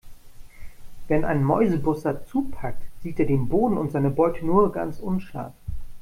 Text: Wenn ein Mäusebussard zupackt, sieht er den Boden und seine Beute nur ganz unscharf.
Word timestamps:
Wenn 1.07 1.23
ein 1.25 1.43
Mäusebussard 1.43 2.27
zupackt, 2.27 2.81
sieht 3.03 3.19
er 3.19 3.27
den 3.27 3.47
Boden 3.49 3.77
und 3.77 3.91
seine 3.91 4.09
Beute 4.09 4.43
nur 4.43 4.71
ganz 4.71 4.97
unscharf. 4.99 5.53